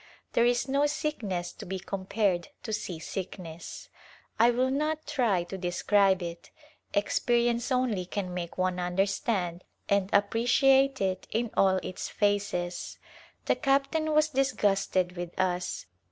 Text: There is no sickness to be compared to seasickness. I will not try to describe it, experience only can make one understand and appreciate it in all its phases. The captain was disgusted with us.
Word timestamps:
There 0.33 0.47
is 0.47 0.67
no 0.67 0.87
sickness 0.87 1.53
to 1.53 1.63
be 1.63 1.77
compared 1.77 2.47
to 2.63 2.73
seasickness. 2.73 3.87
I 4.39 4.49
will 4.49 4.71
not 4.71 5.05
try 5.05 5.43
to 5.43 5.59
describe 5.59 6.23
it, 6.23 6.49
experience 6.91 7.71
only 7.71 8.05
can 8.07 8.33
make 8.33 8.57
one 8.57 8.79
understand 8.79 9.63
and 9.87 10.09
appreciate 10.11 11.01
it 11.01 11.27
in 11.29 11.51
all 11.55 11.77
its 11.83 12.09
phases. 12.09 12.97
The 13.45 13.55
captain 13.55 14.11
was 14.11 14.29
disgusted 14.29 15.15
with 15.15 15.39
us. 15.39 15.85